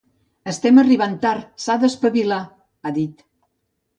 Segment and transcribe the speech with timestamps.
[0.51, 2.41] “Estem arribant tard, s’ha d’espavilar”,
[2.89, 3.25] ha dit.